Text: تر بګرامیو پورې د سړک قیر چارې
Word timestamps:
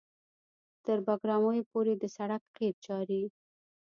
تر 0.85 0.97
بګرامیو 1.05 1.69
پورې 1.71 1.93
د 1.97 2.03
سړک 2.15 2.41
قیر 2.55 2.75
چارې 2.85 3.21